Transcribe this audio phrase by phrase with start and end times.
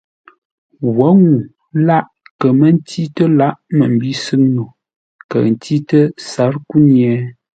[0.95, 1.41] Wǒ ŋuu
[1.87, 2.05] lâʼ
[2.39, 4.65] kə̌ mə́ ntî tə́ lǎghʼ məmbî sʉ́ŋ no,
[5.29, 7.11] kəʉ ntî tə́ sǎr kúnye?